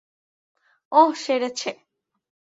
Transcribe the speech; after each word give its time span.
ওহ, 0.91 1.11
সেরেছে। 1.15 1.71